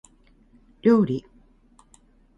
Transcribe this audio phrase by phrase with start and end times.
[0.81, 1.23] 料理